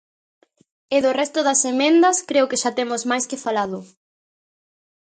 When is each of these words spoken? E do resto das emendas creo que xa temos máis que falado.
E 0.95 0.97
do 1.05 1.11
resto 1.19 1.39
das 1.47 1.61
emendas 1.73 2.17
creo 2.29 2.49
que 2.49 2.61
xa 2.63 2.71
temos 2.77 3.01
máis 3.11 3.25
que 3.29 3.41
falado. 3.45 3.79